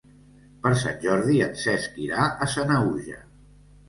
Per 0.61 0.69
Sant 0.83 0.95
Jordi 1.03 1.35
en 1.47 1.51
Cesc 1.63 1.99
irà 2.05 2.23
a 2.47 2.47
Sanaüja. 2.55 3.21